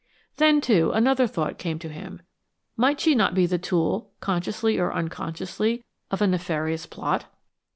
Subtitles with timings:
[0.37, 2.23] Then, too, another thought came to him.
[2.75, 7.25] Might she not be the tool, consciously or unconsciously, of a nefarious plot?